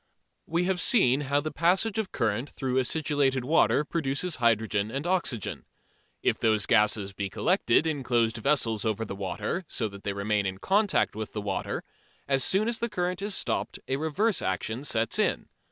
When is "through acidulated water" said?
2.49-3.83